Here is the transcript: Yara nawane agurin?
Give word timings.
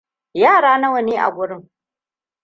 Yara 0.41 0.71
nawane 0.77 1.13
agurin? 1.25 1.63